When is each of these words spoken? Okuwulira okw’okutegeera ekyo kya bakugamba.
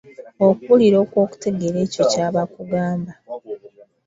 Okuwulira 0.47 0.97
okw’okutegeera 1.03 1.77
ekyo 1.85 2.03
kya 2.11 2.27
bakugamba. 2.35 3.11